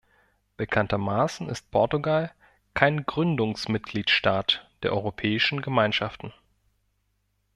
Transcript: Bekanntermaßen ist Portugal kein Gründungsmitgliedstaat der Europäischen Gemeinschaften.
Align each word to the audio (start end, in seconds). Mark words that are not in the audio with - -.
Bekanntermaßen 0.57 1.47
ist 1.47 1.69
Portugal 1.69 2.31
kein 2.73 3.03
Gründungsmitgliedstaat 3.05 4.67
der 4.81 4.93
Europäischen 4.93 5.61
Gemeinschaften. 5.61 6.33